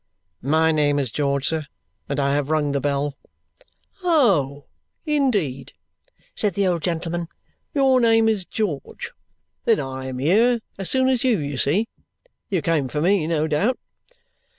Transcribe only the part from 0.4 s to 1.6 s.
"My name is George,